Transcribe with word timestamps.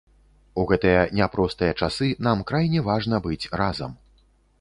У 0.59 0.63
гэтыя 0.69 1.01
няпростыя 1.19 1.73
часы, 1.81 2.07
нам 2.29 2.41
крайне 2.53 2.79
важна 2.89 3.21
быць 3.27 3.49
разам. 3.63 3.93